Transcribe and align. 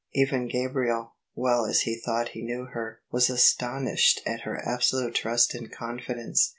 Even 0.15 0.47
Gabriel, 0.47 1.13
well 1.35 1.67
as 1.67 1.81
he 1.81 1.95
thought 1.95 2.29
he 2.29 2.41
knew 2.41 2.65
her, 2.65 3.01
was 3.11 3.29
astonished 3.29 4.19
at 4.25 4.41
her 4.41 4.59
absolute 4.67 5.13
trust 5.13 5.53
and 5.53 5.71
confidence. 5.71 6.49